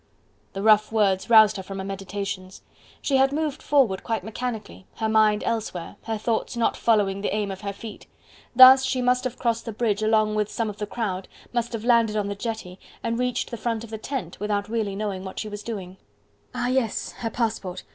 [0.53, 2.63] The rough words roused her from her meditations.
[3.03, 7.51] She had moved forward, quite mechanically, her mind elsewhere, her thoughts not following the aim
[7.51, 8.07] of her feet.
[8.55, 11.85] Thus she must have crossed the bridge along with some of the crowd, must have
[11.85, 15.37] landed on the jetty, and reached the front of the tent, without really knowing what
[15.37, 15.97] she was doing.
[16.55, 17.11] Ah yes!
[17.19, 17.83] her passport!